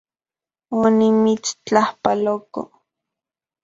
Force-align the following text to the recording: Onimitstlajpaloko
Onimitstlajpaloko 0.79 2.61